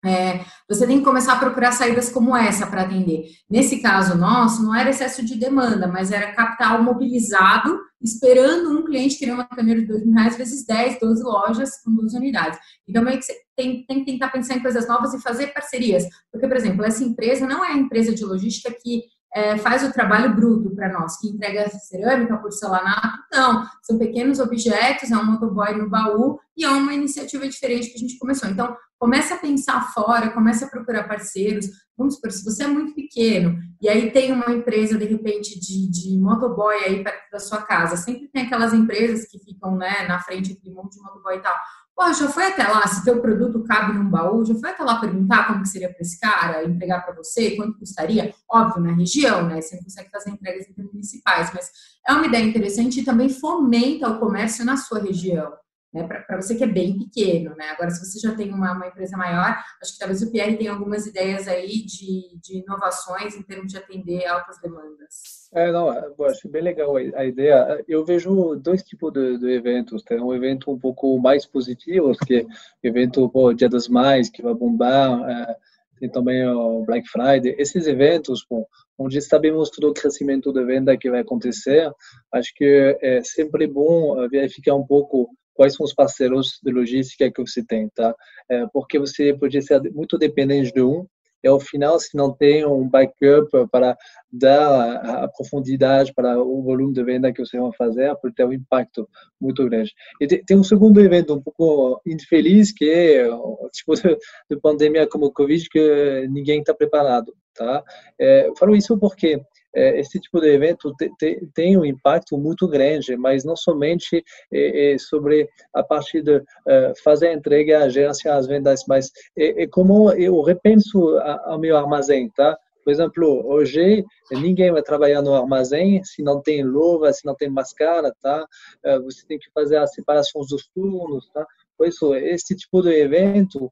[0.05, 3.25] É, você tem que começar a procurar saídas como essa para atender.
[3.49, 9.17] Nesse caso nosso, não era excesso de demanda, mas era capital mobilizado, esperando um cliente
[9.17, 12.59] querer uma câmera de dois mil reais, vezes 10, 12 lojas com duas unidades.
[12.87, 16.03] Então, meio que você tem, tem que tentar pensar em coisas novas e fazer parcerias.
[16.31, 19.03] Porque, por exemplo, essa empresa não é a empresa de logística que
[19.35, 23.65] é, faz o trabalho bruto para nós, que entrega cerâmica, porcelanato, não.
[23.81, 27.99] São pequenos objetos, é um motoboy no baú e é uma iniciativa diferente que a
[27.99, 28.49] gente começou.
[28.49, 31.65] Então, começa a pensar fora, começa a procurar parceiros.
[31.97, 35.91] Vamos supor, se você é muito pequeno e aí tem uma empresa, de repente, de,
[35.91, 40.21] de motoboy aí perto da sua casa, sempre tem aquelas empresas que ficam né, na
[40.21, 41.53] frente um monte de motoboy e tal
[41.93, 44.99] Pô, já foi até lá, se teu produto cabe num baú, já foi até lá
[44.99, 48.33] perguntar como que seria para esse cara entregar para você, quanto custaria?
[48.49, 49.61] Óbvio, na região, né?
[49.61, 51.69] Você não consegue fazer entregas intermunicipais, mas
[52.07, 55.51] é uma ideia interessante e também fomenta o comércio na sua região
[55.93, 57.69] né, para você que é bem pequeno, né?
[57.69, 60.71] Agora, se você já tem uma, uma, empresa maior, acho que talvez o Pierre tenha
[60.71, 65.43] algumas ideias aí de, de inovações em termos de atender altas demandas.
[65.53, 67.83] É, não, eu acho bem legal a ideia.
[67.87, 70.01] Eu vejo dois tipos de, de eventos.
[70.01, 72.45] Tem um evento um pouco mais positivo, que é
[72.87, 75.55] evento pô, Dia das Mães, que vai bombar, é,
[75.99, 77.55] tem também o Black Friday.
[77.59, 78.65] Esses eventos, bom,
[78.97, 81.91] onde está bem mostrado o crescimento de venda que vai acontecer,
[82.33, 87.41] acho que é sempre bom verificar um pouco quais são os parceiros de logística que
[87.41, 88.15] você tem, tá?
[88.49, 91.05] É, porque você pode ser muito dependente de um
[91.43, 93.97] e ao final, se não tem um backup para
[94.31, 98.53] dar a profundidade para o volume de venda que você vai fazer, pode ter um
[98.53, 99.07] impacto
[99.41, 99.91] muito grande.
[100.21, 104.17] E tem um segundo evento um pouco infeliz, que é o tipo de,
[104.49, 107.83] de pandemia como o Covid, que ninguém está preparado, tá?
[108.17, 109.41] É, falo isso porque
[109.73, 114.23] é, esse tipo de evento te, te, tem um impacto muito grande, mas não somente
[114.51, 119.63] é, é sobre a parte de é, fazer a entrega, gerenciar as vendas, mas é,
[119.63, 122.57] é como eu repenso o meu armazém, tá?
[122.83, 127.49] Por exemplo, hoje ninguém vai trabalhar no armazém se não tem luva, se não tem
[127.49, 128.45] máscara, tá?
[128.83, 131.45] É, você tem que fazer a separação dos turnos, tá?
[131.77, 133.71] Por isso, esse tipo de evento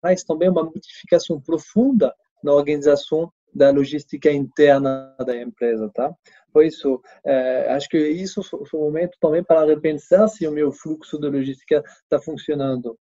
[0.00, 6.14] traz também uma modificação profunda na organização da logística interna da empresa, tá?
[6.52, 10.70] Por isso, é, acho que isso é o momento também para repensar se o meu
[10.70, 12.98] fluxo de logística está funcionando.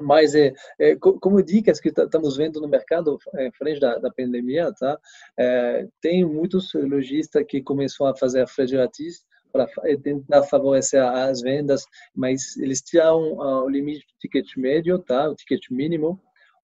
[0.00, 4.72] Mas, é, é, como dicas que estamos vendo no mercado, é, frente da, da pandemia,
[4.72, 4.98] tá?
[5.38, 9.66] É, tem muitos lojistas que começaram a fazer frete grátis para
[10.02, 11.84] tentar favorecer as vendas,
[12.14, 15.28] mas eles tiram o limite do ticket médio, tá?
[15.28, 16.20] O ticket mínimo,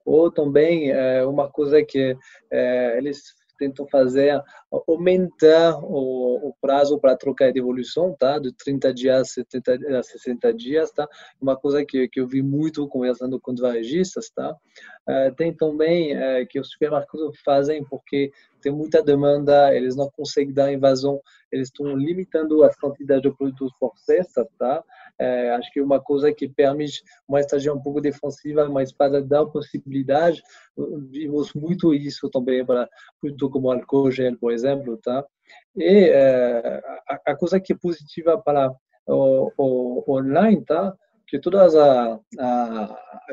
[0.07, 2.17] ou também é, uma coisa que
[2.51, 4.41] é, eles tentam fazer
[4.87, 8.39] aumentar o, o prazo para trocar de devolução, tá?
[8.39, 11.09] De 30 dias 70, a 60 dias, tá?
[11.41, 14.55] Uma coisa que, que eu vi muito conversando com varejistas, tá?
[15.09, 18.31] Uh, tem também uh, que os supermercados fazem porque
[18.67, 21.21] tem muita demanda, eles não conseguem dar invasão,
[21.53, 24.83] eles estão limitando a quantidade de produtos cesta, tá?
[25.21, 29.47] Uh, acho que uma coisa que permite uma estratégia um pouco defensiva, mas para dar
[29.47, 30.43] possibilidade,
[31.11, 32.89] vimos muito isso também para
[33.21, 35.25] produtos como álcool gel, por exemplo, tá?
[35.77, 36.11] E
[37.09, 38.75] a, a, coisa que é positiva para
[39.07, 40.93] o, o online, tá?
[41.29, 42.21] que todas as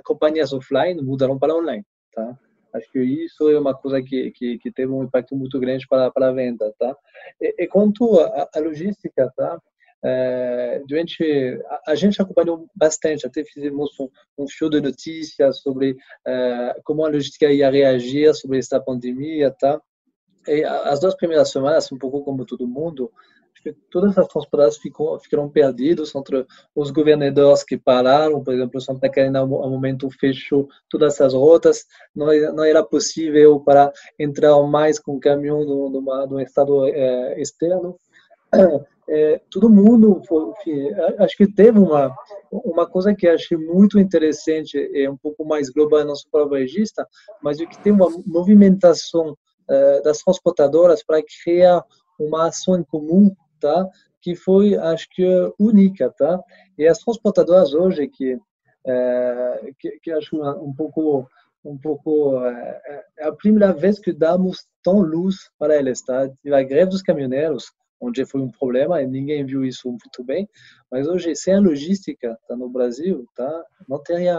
[0.04, 2.38] companhias offline mudaram para online, tá?
[2.74, 6.10] Acho que isso é uma coisa que, que, que teve um impacto muito grande para,
[6.12, 6.96] para a venda, tá?
[7.40, 9.60] E, e quanto à logística, tá?
[10.06, 11.24] É, durante,
[11.66, 15.96] a, a, gente acompanhou bastante, até fizemos um, um show de notícias sobre
[16.28, 19.80] é, como a logística ia reagir sobre esta pandemia, tá?
[20.46, 23.10] E as duas primeiras semanas, um pouco como todo mundo,
[23.90, 26.46] todas as transportadoras ficam, ficaram perdidas entre
[26.76, 32.28] os governadores que pararam, por exemplo, Santa Catarina, ao momento, fechou todas as rotas, não,
[32.54, 37.98] não era possível para entrar mais com caminhão no, estado é, externo.
[39.10, 40.22] É, todo mundo,
[40.60, 42.14] enfim, acho que teve uma
[42.52, 47.08] uma coisa que achei muito interessante, é um pouco mais global, não só para varejista,
[47.42, 49.36] mas o que tem uma movimentação
[49.70, 51.84] é, das transportadoras para criar
[52.20, 53.90] uma ação em comum tá?
[54.24, 55.24] que foi, acho que,
[55.60, 56.10] única.
[56.18, 56.42] Tá?
[56.78, 58.38] E as transportadoras hoje, que,
[58.88, 61.28] é, que, que acho um pouco
[61.66, 62.82] um pouco é,
[63.20, 66.24] é, a primeira vez que damos tão luz para eles, tá?
[66.24, 67.72] a greve dos caminhoneiros,
[68.02, 70.46] onde foi um problema e ninguém viu isso muito bem,
[70.92, 73.64] mas hoje sem a logística tá no Brasil, tá?
[73.88, 74.38] Não teria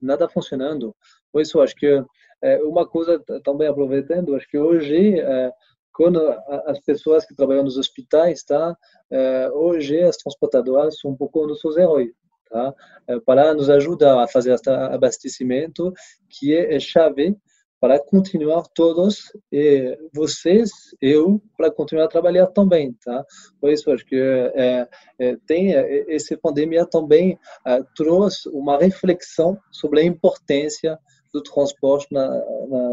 [0.00, 0.94] nada funcionando.
[1.32, 2.04] Por isso acho que
[2.40, 5.50] é, uma coisa também aproveitando, acho que hoje é,
[5.94, 6.18] quando
[6.66, 8.76] as pessoas que trabalham nos hospitais, tá?
[9.10, 12.10] É, hoje as transportadoras são um pouco nossos heróis,
[12.50, 12.74] tá?
[13.06, 15.92] É, para nos ajudar a fazer este abastecimento
[16.28, 17.36] que é, chave
[17.80, 20.70] para continuar todos e vocês
[21.02, 23.22] eu para continuar a trabalhar também tá
[23.60, 30.00] por isso acho que é, é, tem essa pandemia também é, trouxe uma reflexão sobre
[30.00, 30.98] a importância
[31.30, 32.90] do transporte na, na,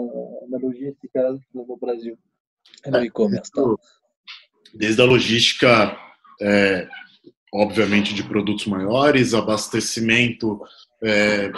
[0.50, 2.18] na logística no Brasil
[2.86, 3.62] é no e-commerce, tá?
[4.74, 5.98] Desde a logística,
[6.42, 6.88] é,
[7.54, 10.62] obviamente, de produtos maiores, abastecimento
[11.04, 11.52] é,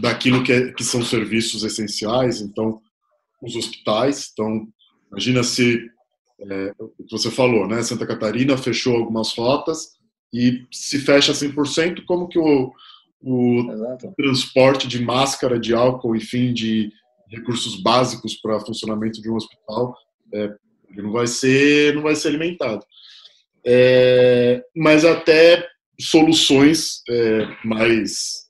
[0.00, 2.80] daquilo que, é, que são serviços essenciais, então,
[3.42, 4.30] os hospitais.
[4.32, 4.68] Então,
[5.10, 5.80] imagina se,
[6.40, 6.74] é,
[7.10, 7.82] você falou, né?
[7.82, 9.98] Santa Catarina fechou algumas rotas
[10.32, 12.72] e se fecha 100%, como que o,
[13.22, 13.66] o
[14.16, 16.92] transporte de máscara, de álcool, enfim, de
[17.28, 19.96] recursos básicos para funcionamento de um hospital
[20.32, 20.54] é,
[20.90, 22.84] ele não vai ser, não vai ser alimentado.
[23.64, 25.66] É, mas até
[26.00, 28.46] soluções é, mais,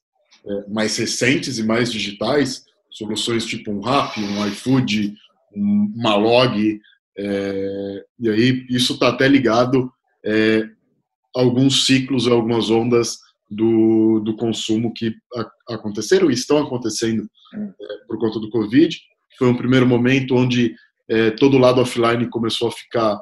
[0.46, 5.14] é, mais recentes e mais digitais, soluções tipo um Rap, um iFood,
[5.54, 6.80] um, uma Log,
[7.18, 9.92] é, e aí isso está até ligado
[10.24, 10.62] é,
[11.36, 13.18] a alguns ciclos, algumas ondas
[13.50, 15.12] do, do consumo que
[15.68, 17.28] aconteceram e estão acontecendo
[18.06, 18.96] por conta do Covid.
[19.36, 20.74] Foi um primeiro momento onde
[21.11, 23.20] é, todo lado offline começou a ficar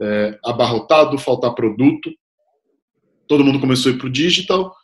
[0.00, 2.10] é, abarrotado, faltar produto,
[3.26, 4.74] todo mundo começou a ir para o digital,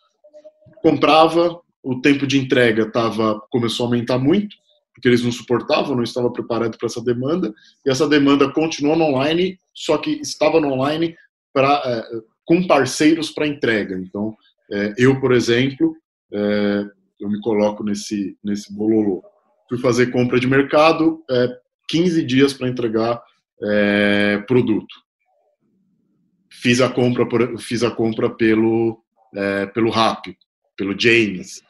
[0.83, 4.57] comprava, o tempo de entrega tava, começou a aumentar muito,
[4.95, 7.53] porque eles não suportavam, não estavam preparados para essa demanda,
[7.85, 11.15] e essa demanda continuou no online, só que estava no online
[11.53, 12.03] pra, é,
[12.47, 13.99] com parceiros para entrega.
[13.99, 14.35] Então,
[14.73, 15.95] é, eu, por exemplo,
[16.33, 16.85] é,
[17.21, 19.23] eu me coloco nesse, nesse bololô.
[19.69, 21.49] Fui fazer compra de mercado, é,
[21.89, 23.23] 15 dias para entregar
[23.63, 24.95] é, produto.
[26.51, 29.03] Fiz a compra, por, fiz a compra pelo,
[29.35, 30.37] é, pelo Rap,
[30.77, 31.63] pelo James.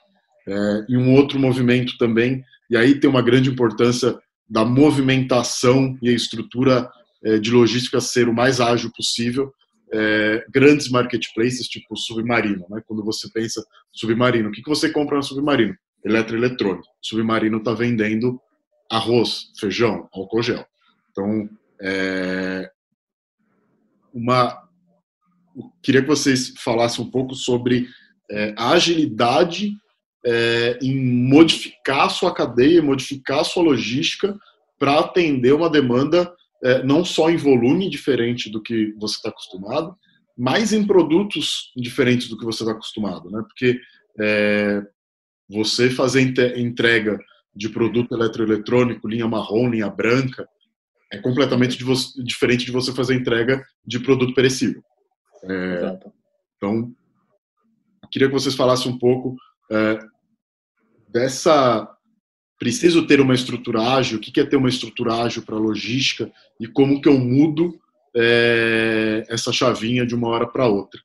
[0.47, 6.09] É, e um outro movimento também, e aí tem uma grande importância da movimentação e
[6.09, 6.89] a estrutura
[7.25, 9.53] é, de logística ser o mais ágil possível.
[9.93, 12.67] É, grandes marketplaces, tipo Submarino.
[12.71, 12.81] Né?
[12.87, 15.75] Quando você pensa Submarino, o que, que você compra no Submarino?
[16.05, 16.87] Eletroeletrônico.
[17.01, 18.41] Submarino está vendendo
[18.91, 20.67] arroz, feijão, álcool gel.
[21.11, 21.49] Então,
[21.81, 22.71] é,
[24.13, 24.63] uma,
[25.83, 27.89] queria que vocês falassem um pouco sobre
[28.31, 29.73] é, a agilidade
[30.25, 30.97] é, em
[31.29, 34.37] modificar a sua cadeia, modificar a sua logística
[34.79, 36.33] para atender uma demanda
[36.65, 39.97] é, não só em volume diferente do que você está acostumado,
[40.37, 43.43] mas em produtos diferentes do que você está acostumado, né?
[43.43, 43.79] Porque
[44.21, 44.83] é,
[45.49, 46.21] você fazer
[46.59, 47.19] entrega
[47.57, 50.47] de produto eletroeletrônico, linha marrom, linha branca,
[51.11, 54.83] é completamente de você, diferente de você fazer entrega de produto perecível.
[55.45, 55.99] É,
[56.57, 56.93] então,
[58.13, 59.37] queria que vocês falassem um pouco
[59.71, 59.99] é,
[61.09, 61.93] dessa
[62.59, 66.67] preciso ter uma estrutura ágil, o que é ter uma estrutura ágil para logística e
[66.67, 67.79] como que eu mudo
[68.15, 71.01] é, essa chavinha de uma hora para outra.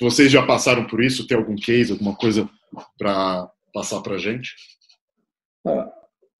[0.00, 1.26] Vocês já passaram por isso?
[1.26, 2.48] Tem algum case, alguma coisa
[2.96, 4.54] para passar para a gente?
[5.66, 5.92] Ah,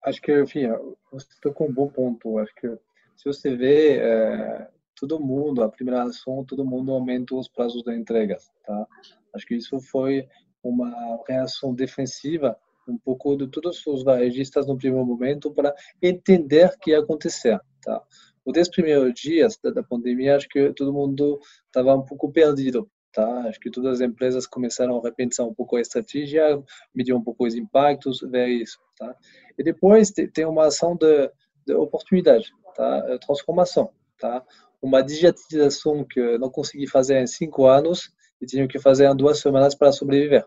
[0.05, 0.67] acho que, enfim,
[1.11, 2.37] você tocou um bom ponto.
[2.39, 2.67] Acho que
[3.15, 7.95] se você vê é, todo mundo, a primeira ação, todo mundo aumenta os prazos de
[7.95, 8.87] entregas, tá?
[9.33, 10.27] Acho que isso foi
[10.63, 10.91] uma
[11.27, 16.91] reação defensiva um pouco de todos os varejistas no primeiro momento para entender o que
[16.91, 18.01] ia acontecer, tá?
[18.43, 22.89] Os dez primeiros dias da, da pandemia, acho que todo mundo estava um pouco perdido,
[23.13, 23.27] tá?
[23.47, 26.61] Acho que todas as empresas começaram a repensar um pouco a estratégia,
[26.93, 29.15] medir um pouco os impactos, ver isso, tá?
[29.57, 31.31] E depois tem uma ação de,
[31.65, 33.19] de oportunidade, tá?
[33.19, 34.43] Transformação, tá?
[34.81, 39.39] Uma digitalização que não consegui fazer em cinco anos e tinha que fazer em duas
[39.39, 40.45] semanas para sobreviver.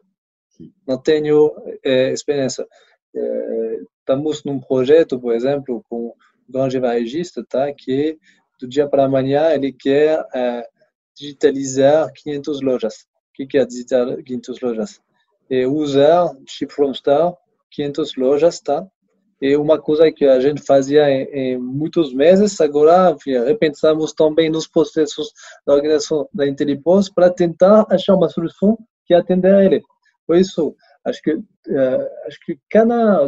[0.86, 1.52] Não tenho
[1.84, 2.66] é, experiência.
[3.14, 6.12] É, estamos num projeto, por exemplo, com um
[6.48, 7.72] grande varejista, tá?
[7.72, 8.18] Que
[8.58, 10.66] do dia para amanhã ele quer é,
[11.16, 13.06] digitalizar 500 lojas.
[13.38, 15.00] O que, é digitar 500 lojas?
[15.50, 17.34] É usar Ship from Star
[17.70, 18.86] 500 lojas, tá?
[19.40, 24.48] É uma coisa que a gente fazia em, em muitos meses, agora enfim, repensamos também
[24.48, 25.32] nos processos
[25.66, 29.82] da organização da Intelipos para tentar achar uma solução que atenda a ele.
[30.26, 33.26] Por isso, acho que uh, acho que cada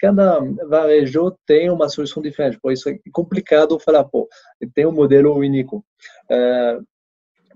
[0.00, 2.58] cada varejo tem uma solução diferente.
[2.60, 4.28] Por isso é complicado falar, pô,
[4.74, 5.84] tem um modelo único.
[6.28, 6.84] Uh,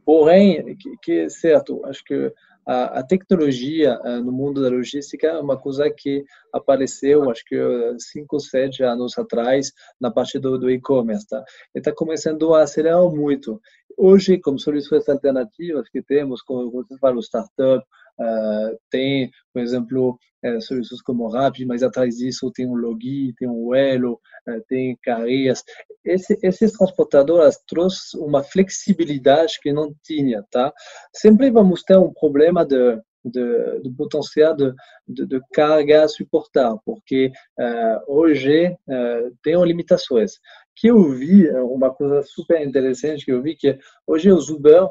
[0.06, 2.32] Porém, que, que certo, acho que
[2.64, 7.56] a, a tecnologia uh, no mundo da logística é uma coisa que apareceu, acho que
[7.98, 11.44] cinco, sete anos atrás, na parte do, do e-commerce, tá?
[11.74, 13.60] Está começando a acelerar muito.
[13.98, 17.84] Hoje, como soluções alternativas que temos, como você fala, o startup,
[18.18, 23.48] uh, tem, por exemplo, uh, soluções como Rappi, mas atrás disso tem um Logi, tem
[23.48, 25.62] um Uelo, uh, tem Carreiras.
[26.04, 30.72] Esse, esses transportadores trouxeram uma flexibilidade que não tinha, tá?
[31.14, 34.72] Sempre vamos ter um problema de de, de potencial de,
[35.06, 40.34] de, de, carga a suportar, porque uh, hoje uh, tem limitações.
[40.74, 44.90] Que eu vi, uma coisa super interessante que eu vi, que hoje os Uber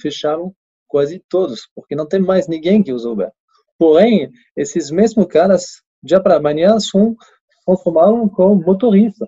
[0.00, 0.54] fecharam
[0.92, 3.32] quase todos, porque não tem mais ninguém que usa Uber.
[3.78, 7.16] Porém, esses mesmos caras, já para amanhã, são
[7.64, 9.26] transformados como motorista,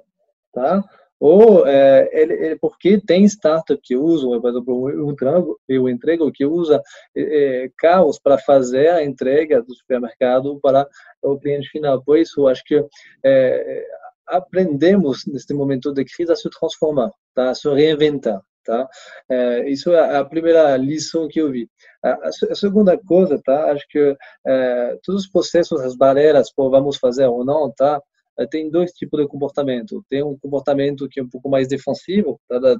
[0.52, 0.84] tá?
[1.18, 6.82] Ou é, ele, ele, porque tem startup que usam, por exemplo, o entrego, que usa
[7.16, 10.86] é, carros para fazer a entrega do supermercado para
[11.22, 12.02] o cliente final.
[12.02, 12.84] Por isso, acho que
[13.24, 13.86] é,
[14.26, 17.50] aprendemos neste momento de crise a se transformar, tá?
[17.50, 18.42] a se reinventar.
[18.64, 18.88] Tá?
[19.28, 21.68] É, isso é a primeira lição que eu vi.
[22.02, 23.70] A, a segunda coisa, tá?
[23.72, 28.00] Acho que é, todos os processos, as barreiras, vamos fazer ou não, tá?
[28.38, 30.04] É, tem dois tipos de comportamento.
[30.08, 32.58] Tem um comportamento que é um pouco mais defensivo, tá?
[32.58, 32.78] das,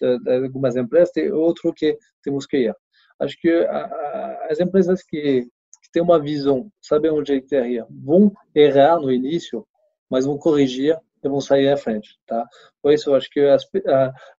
[0.00, 2.76] das, das algumas empresas, tem outro que temos que ir.
[3.18, 8.32] Acho que a, a, as empresas que, que têm uma visão, sabem onde ir, vão
[8.54, 9.66] errar no início,
[10.10, 12.46] mas vão corrigir vão sair à frente, tá?
[12.82, 13.64] Por isso, eu acho que as,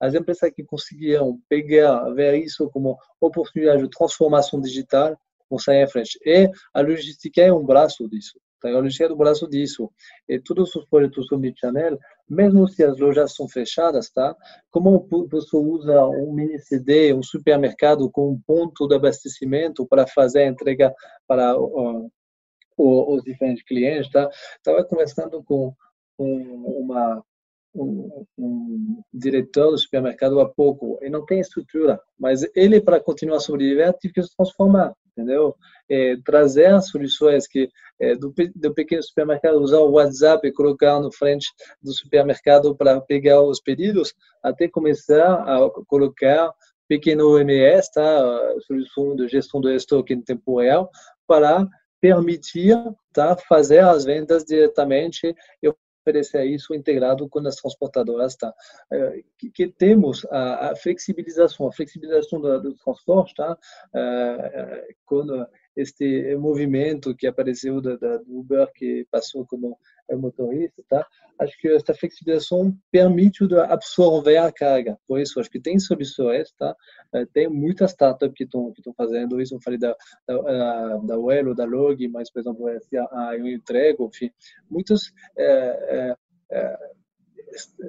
[0.00, 5.16] as empresas que conseguiram pegar, ver isso como oportunidade de transformação digital,
[5.48, 6.18] vão sair à frente.
[6.24, 8.40] E a logística é um braço disso.
[8.60, 8.68] Tá?
[8.70, 9.90] A logística é um braço disso.
[10.28, 14.34] E todos os projetos omnichannel, mesmo se as lojas são fechadas, tá?
[14.70, 20.44] Como você usa um mini CD, um supermercado com um ponto de abastecimento para fazer
[20.44, 20.94] a entrega
[21.26, 22.10] para uh,
[22.78, 24.28] os diferentes clientes, tá?
[24.56, 25.74] Estava conversando com
[26.18, 27.22] um, uma,
[27.74, 33.40] um, um, diretor do supermercado há pouco e não tem estrutura, mas ele, para continuar
[33.40, 35.54] sobreviver, teve que se transformar, entendeu?
[35.88, 37.68] É, trazer soluções que
[38.00, 41.48] é, do, do pequeno supermercado, usar o WhatsApp e colocar no frente
[41.82, 46.52] do supermercado para pegar os pedidos, até começar a colocar
[46.88, 48.54] pequeno MES, tá?
[48.66, 50.90] solução de gestão do estoque em tempo real,
[51.26, 51.66] para
[52.00, 52.76] permitir
[53.12, 55.72] tá, fazer as vendas diretamente e
[56.02, 58.52] oferecer isso integrado com as transportadoras, tá?
[58.92, 63.56] É, que, que temos a, a, flexibilização, a flexibilização do, do transporte, tá?
[63.94, 69.78] É, com este movimento que apareceu da, da Uber, que passou como
[70.16, 71.06] motorista, tá?
[71.38, 74.98] Acho que esta flexibilização permite absorver a carga.
[75.08, 76.74] Por isso, acho que tem soluções, tá?
[77.14, 79.54] É, tem muitas startups que estão que estão fazendo isso.
[79.54, 84.30] Eu falei da da, da Uelo, da Log, mas por exemplo a eu entrego, enfim,
[84.70, 86.16] muitos é, é,
[86.50, 86.78] é,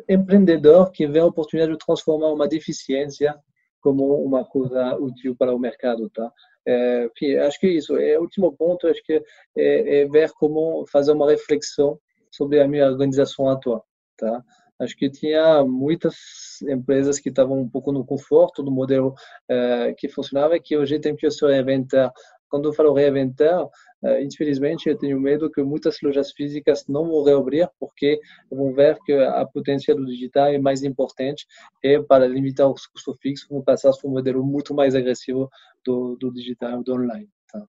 [0.09, 3.35] empreendedor que vê a oportunidade de transformar uma deficiência
[3.81, 6.31] como uma coisa útil para o mercado, tá?
[6.65, 7.97] É, enfim, acho que isso.
[7.97, 9.21] É o último ponto, acho que
[9.57, 11.99] é, é ver como fazer uma reflexão
[12.31, 13.85] sobre a minha organização atual,
[14.17, 14.43] tá?
[14.79, 16.15] Acho que tinha muitas
[16.63, 19.09] empresas que estavam um pouco no conforto do modelo
[19.49, 22.11] uh, que funcionava, que hoje tem que se reinventar.
[22.49, 27.23] Quando eu falo reinventar, uh, infelizmente eu tenho medo que muitas lojas físicas não vão
[27.23, 31.45] reabrir porque vão ver que a potência do digital é mais importante
[31.83, 35.49] e para limitar os custos fixos vão passar para um modelo muito mais agressivo
[35.85, 37.29] do, do digital, do online.
[37.51, 37.61] Tá?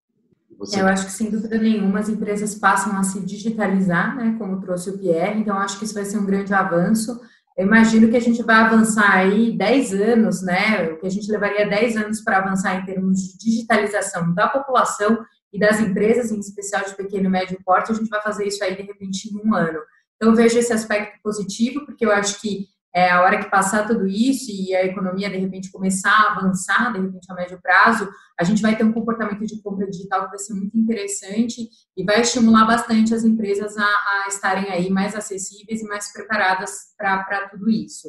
[0.59, 0.81] Você...
[0.81, 4.91] Eu acho que, sem dúvida nenhuma, as empresas passam a se digitalizar, né, como trouxe
[4.91, 7.21] o Pierre, então acho que isso vai ser um grande avanço.
[7.57, 11.31] Eu imagino que a gente vai avançar aí 10 anos, né, o que a gente
[11.31, 16.41] levaria 10 anos para avançar em termos de digitalização da população e das empresas, em
[16.41, 19.49] especial de pequeno e médio porte, a gente vai fazer isso aí, de repente, em
[19.49, 19.79] um ano.
[20.17, 23.89] Então, eu vejo esse aspecto positivo, porque eu acho que é, a hora que passar
[23.89, 28.09] tudo isso e a economia de repente começar a avançar, de repente a médio prazo,
[28.39, 32.05] a gente vai ter um comportamento de compra digital que vai ser muito interessante e
[32.05, 37.49] vai estimular bastante as empresas a, a estarem aí mais acessíveis e mais preparadas para
[37.49, 38.09] tudo isso.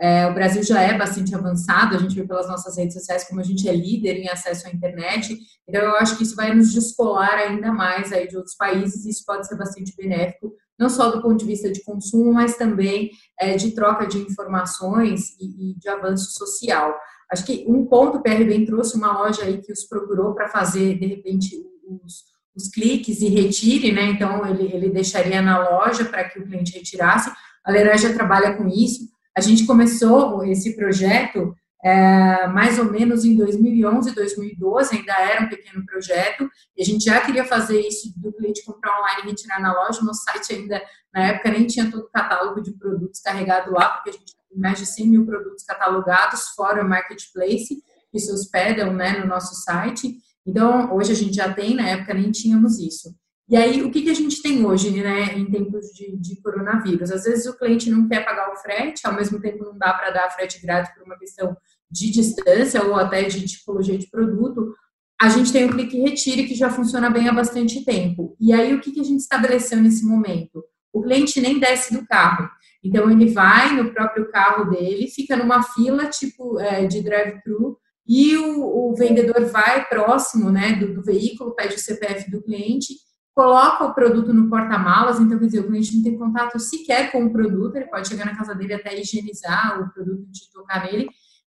[0.00, 3.40] É, o Brasil já é bastante avançado, a gente vê pelas nossas redes sociais como
[3.40, 6.72] a gente é líder em acesso à internet, então eu acho que isso vai nos
[6.72, 11.10] descolar ainda mais aí de outros países e isso pode ser bastante benéfico não só
[11.10, 15.74] do ponto de vista de consumo, mas também é, de troca de informações e, e,
[15.74, 16.94] de avanço social.
[17.30, 20.48] Acho que um ponto, o PR bem trouxe uma loja aí que os procurou para
[20.48, 21.56] fazer, de repente,
[21.88, 24.06] os, os, cliques e retire, né?
[24.06, 27.30] Então, ele, ele deixaria na loja para que o cliente retirasse.
[27.64, 29.08] A Leroy já trabalha com isso.
[29.36, 31.54] A gente começou esse projeto
[31.84, 37.04] é, mais ou menos em 2011, 2012, ainda era um pequeno projeto, e a gente
[37.04, 40.00] já queria fazer isso do cliente comprar online e retirar na loja.
[40.00, 40.82] No site ainda,
[41.12, 44.58] na época, nem tinha todo o catálogo de produtos carregado lá, porque a gente tem
[44.58, 49.54] mais de 100 mil produtos catalogados, fora o marketplace, que se hospedam né, no nosso
[49.54, 50.16] site.
[50.46, 53.14] Então, hoje a gente já tem, na época nem tínhamos isso.
[53.46, 57.10] E aí, o que, que a gente tem hoje, né, em tempos de, de, coronavírus?
[57.10, 60.10] Às vezes o cliente não quer pagar o frete, ao mesmo tempo não dá para
[60.10, 61.54] dar frete grátis por uma questão
[61.94, 64.74] de distância ou até de tipologia de produto,
[65.20, 68.36] a gente tem o clique retire que já funciona bem há bastante tempo.
[68.40, 70.64] E aí o que, a gente estabeleceu nesse momento?
[70.92, 72.50] O cliente nem desce do carro.
[72.82, 78.36] Então ele vai no próprio carro dele, fica numa fila tipo é, de drive-thru e
[78.36, 82.94] o, o, vendedor vai próximo né, do, do veículo, pede o CPF do cliente
[83.34, 87.24] coloca o produto no porta-malas, então quer dizer, o cliente não tem contato sequer com
[87.24, 91.08] o produto, ele pode chegar na casa dele até higienizar o produto de tocar nele,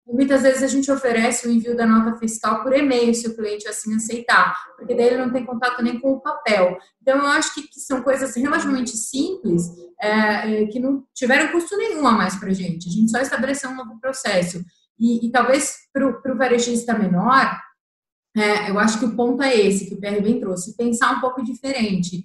[0.07, 3.69] muitas vezes a gente oferece o envio da nota fiscal por e-mail, se o cliente
[3.69, 6.77] assim aceitar, porque daí ele não tem contato nem com o papel.
[7.01, 9.65] Então, eu acho que, que são coisas relativamente simples,
[10.01, 12.89] é, é que não tiveram custo nenhum a mais para a gente.
[12.89, 14.65] A gente só estabeleceu um novo processo.
[14.99, 17.59] E, e talvez para o varejista menor,
[18.37, 21.21] é, eu acho que o ponto é esse que o PR bem trouxe, pensar um
[21.21, 22.25] pouco diferente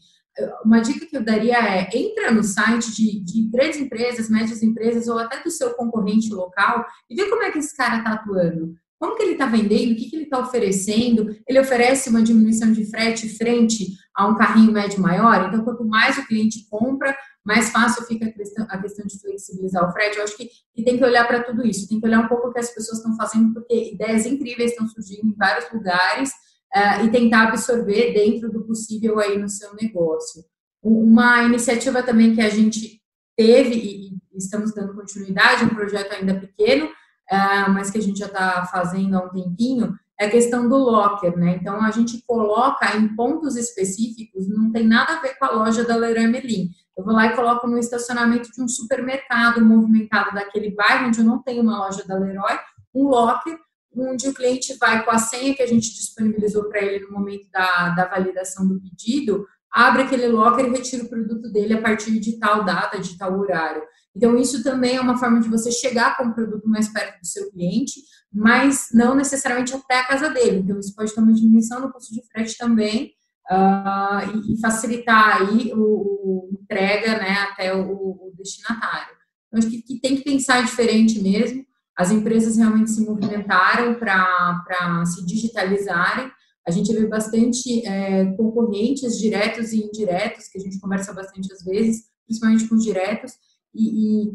[0.64, 5.08] uma dica que eu daria é entra no site de, de, grandes empresas, médias empresas
[5.08, 8.76] ou até do seu concorrente local e vê como é que esse cara está atuando.
[9.00, 12.72] Como que ele está vendendo, o que, que ele está oferecendo, ele oferece uma diminuição
[12.72, 17.16] de frete frente a um carrinho médio maior, então quanto mais o cliente compra,
[17.46, 20.18] mais fácil fica a questão, a questão de flexibilizar o frete.
[20.18, 20.50] Eu acho que,
[20.84, 22.98] tem que olhar para tudo isso, tem que olhar um pouco o que as pessoas
[22.98, 26.32] estão fazendo, porque ideias incríveis estão surgindo em vários lugares,
[26.76, 30.44] uh, e tentar absorver dentro do possível aí no seu negócio.
[30.82, 33.02] Uma iniciativa também que a gente
[33.36, 38.28] teve e estamos dando continuidade, um projeto ainda pequeno, uh, mas que a gente já
[38.28, 41.60] está fazendo há um tempinho, é a questão do locker, né?
[41.62, 45.84] Então a gente coloca em pontos específicos, não tem nada a ver com a loja
[45.84, 46.72] da Leroy Merlin.
[46.98, 51.26] Eu vou lá e coloco no estacionamento de um supermercado movimentado daquele bairro onde eu
[51.26, 52.58] não tenho uma loja da Leroy,
[52.96, 53.60] um locker
[53.98, 57.50] onde o cliente vai com a senha que a gente disponibilizou para ele no momento
[57.52, 62.20] da, da validação do pedido, abre aquele locker e retira o produto dele a partir
[62.20, 63.84] de tal data, de tal horário.
[64.16, 67.28] Então, isso também é uma forma de você chegar com o produto mais perto do
[67.28, 68.02] seu cliente,
[68.34, 70.60] mas não necessariamente até a casa dele.
[70.60, 73.12] Então, isso pode ter uma diminuição no custo de frete também
[73.52, 79.16] uh, e, facilitar aí o, o entrega né, até o, o destinatário.
[79.48, 81.64] Então, acho que, que tem que pensar diferente mesmo
[81.98, 86.32] as empresas realmente se movimentaram para se digitalizarem.
[86.68, 91.64] A gente vê bastante é, concorrentes diretos e indiretos, que a gente conversa bastante às
[91.64, 93.32] vezes, principalmente com os diretos.
[93.74, 94.34] E, e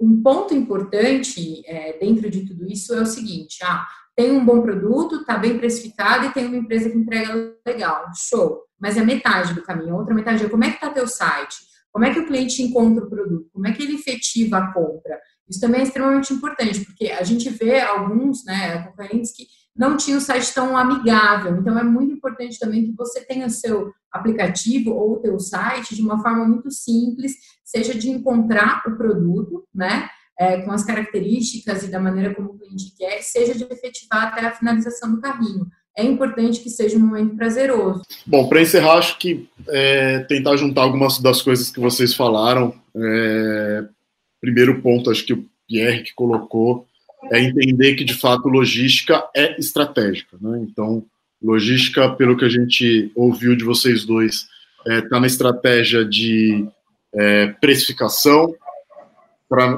[0.00, 3.86] um ponto importante é, dentro de tudo isso é o seguinte: ah,
[4.16, 8.62] tem um bom produto, está bem precificado e tem uma empresa que entrega legal, show.
[8.80, 9.94] Mas é metade do caminho.
[9.94, 11.56] A outra metade é como é que está teu site?
[11.92, 13.48] Como é que o cliente encontra o produto?
[13.52, 15.18] Como é que ele efetiva a compra?
[15.48, 20.16] Isso também é extremamente importante, porque a gente vê alguns né, concorrentes que não tinha
[20.16, 21.56] o site tão amigável.
[21.56, 26.02] Então, é muito importante também que você tenha seu aplicativo ou o teu site de
[26.02, 27.32] uma forma muito simples,
[27.64, 30.08] seja de encontrar o produto, né?
[30.36, 34.44] É, com as características e da maneira como o cliente quer, seja de efetivar até
[34.44, 35.64] a finalização do carrinho.
[35.96, 38.02] É importante que seja um momento prazeroso.
[38.26, 42.74] Bom, para encerrar, acho que é, tentar juntar algumas das coisas que vocês falaram.
[42.96, 43.84] É,
[44.44, 46.86] primeiro ponto, acho que o Pierre que colocou
[47.32, 50.36] é entender que de fato logística é estratégica.
[50.40, 50.66] Né?
[50.68, 51.04] Então,
[51.42, 54.46] logística, pelo que a gente ouviu de vocês dois,
[54.80, 56.66] está é, tá na estratégia de
[57.14, 58.54] é, precificação,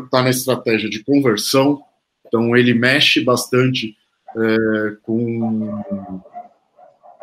[0.04, 1.80] está na estratégia de conversão.
[2.26, 3.96] Então, ele mexe bastante
[4.36, 6.22] é, com,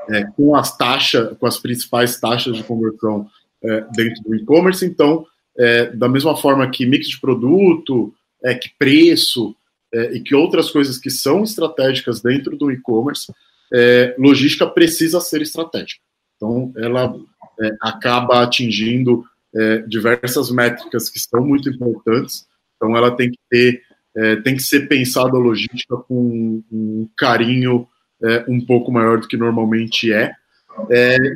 [0.09, 3.27] é, com as taxas, com as principais taxas de conversão
[3.63, 4.85] é, dentro do e-commerce.
[4.85, 5.25] Então,
[5.57, 8.13] é, da mesma forma que mix de produto,
[8.61, 9.55] que preço,
[9.93, 13.31] é, e que outras coisas que são estratégicas dentro do e-commerce,
[13.71, 16.01] é, logística precisa ser estratégica.
[16.35, 17.15] Então, ela
[17.61, 19.23] é, acaba atingindo
[19.55, 22.45] é, diversas métricas que são muito importantes.
[22.75, 23.81] Então, ela tem que ter,
[24.17, 27.87] é, tem que ser pensada a logística com um carinho
[28.23, 30.31] é, um pouco maior do que normalmente é.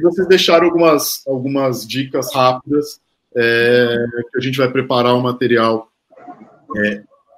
[0.01, 2.99] vocês deixaram algumas, algumas dicas rápidas
[4.31, 5.89] que a gente vai preparar o um material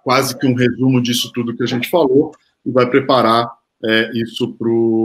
[0.04, 2.32] quase que um resumo disso tudo que a gente falou
[2.66, 3.52] e vai preparar
[3.84, 4.56] é, isso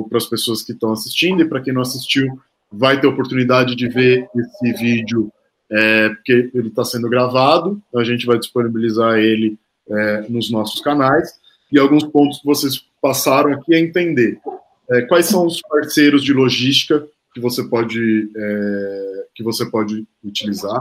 [0.08, 1.42] para as pessoas que estão assistindo.
[1.42, 2.40] E para quem não assistiu
[2.72, 5.30] vai ter oportunidade de ver esse vídeo
[5.70, 11.38] é, porque ele está sendo gravado, a gente vai disponibilizar ele é, nos nossos canais.
[11.70, 14.38] E alguns pontos que vocês passaram aqui é entender.
[14.90, 20.80] É, quais são os parceiros de logística que você pode é, que você pode utilizar,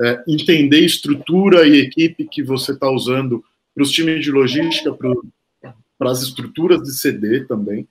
[0.00, 3.42] é, entender estrutura e equipe que você está usando
[3.74, 4.94] para os times de logística,
[5.98, 7.88] para as estruturas de CD também.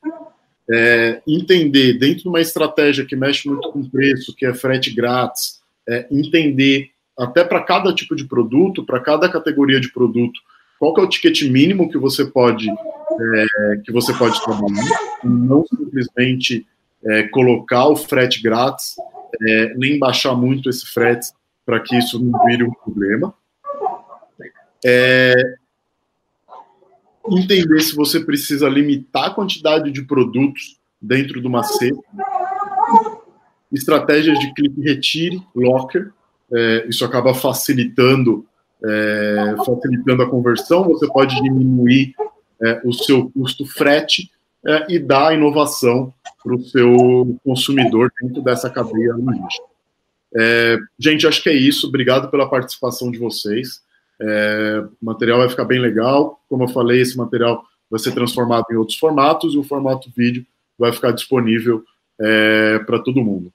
[0.70, 5.62] É, entender dentro de uma estratégia que mexe muito com preço, que é frete grátis,
[5.90, 10.40] é, entender até para cada tipo de produto, para cada categoria de produto,
[10.80, 15.66] qual que é o ticket mínimo que você pode é, que você pode trabalhar, não
[15.66, 16.66] simplesmente
[17.06, 18.96] é, colocar o frete grátis,
[19.42, 21.32] é, nem baixar muito esse frete
[21.66, 23.34] para que isso não vire um problema.
[24.86, 25.34] É,
[27.30, 32.04] entender se você precisa limitar a quantidade de produtos dentro de uma cesta,
[33.72, 36.12] estratégias de clique retire, locker,
[36.54, 38.46] é, isso acaba facilitando
[38.86, 42.14] é, facilitando a conversão, você pode diminuir
[42.62, 44.30] é, o seu custo frete
[44.66, 49.68] é, e dar inovação para o seu consumidor dentro dessa cadeia logística.
[50.36, 51.88] É, gente, acho que é isso.
[51.88, 53.82] Obrigado pela participação de vocês.
[54.22, 56.42] É, o material vai ficar bem legal.
[56.50, 60.46] Como eu falei, esse material vai ser transformado em outros formatos e o formato vídeo
[60.78, 61.84] vai ficar disponível
[62.20, 63.52] é, para todo mundo.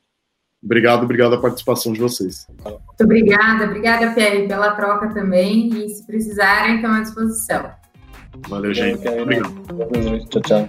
[0.63, 2.47] Obrigado, obrigado a participação de vocês.
[2.65, 5.69] Muito obrigada, obrigada, Pierre, pela troca também.
[5.69, 7.78] E se precisarem, estão à disposição.
[8.49, 9.09] Valeu, gente.
[9.09, 9.53] Obrigado.
[10.29, 10.69] Tchau, tchau.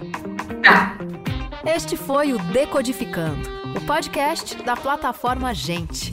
[1.64, 6.12] Este foi o Decodificando, o podcast da plataforma Gente